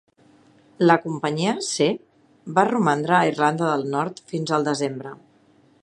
[0.91, 1.87] La companyia C
[2.57, 5.15] va romandre a Irlanda del Nord fins al desembre.